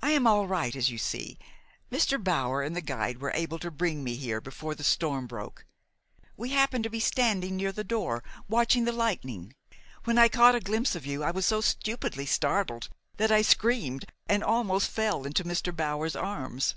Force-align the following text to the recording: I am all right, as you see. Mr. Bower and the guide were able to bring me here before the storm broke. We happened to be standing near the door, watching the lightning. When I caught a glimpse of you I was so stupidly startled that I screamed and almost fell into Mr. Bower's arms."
I 0.00 0.10
am 0.12 0.24
all 0.24 0.46
right, 0.46 0.76
as 0.76 0.88
you 0.88 0.98
see. 0.98 1.36
Mr. 1.90 2.22
Bower 2.22 2.62
and 2.62 2.76
the 2.76 2.80
guide 2.80 3.18
were 3.18 3.32
able 3.34 3.58
to 3.58 3.72
bring 3.72 4.04
me 4.04 4.14
here 4.14 4.40
before 4.40 4.76
the 4.76 4.84
storm 4.84 5.26
broke. 5.26 5.66
We 6.36 6.50
happened 6.50 6.84
to 6.84 6.90
be 6.90 7.00
standing 7.00 7.56
near 7.56 7.72
the 7.72 7.82
door, 7.82 8.22
watching 8.48 8.84
the 8.84 8.92
lightning. 8.92 9.56
When 10.04 10.16
I 10.16 10.28
caught 10.28 10.54
a 10.54 10.60
glimpse 10.60 10.94
of 10.94 11.06
you 11.06 11.24
I 11.24 11.32
was 11.32 11.44
so 11.46 11.60
stupidly 11.60 12.24
startled 12.24 12.88
that 13.16 13.32
I 13.32 13.42
screamed 13.42 14.04
and 14.28 14.44
almost 14.44 14.92
fell 14.92 15.26
into 15.26 15.42
Mr. 15.42 15.74
Bower's 15.74 16.14
arms." 16.14 16.76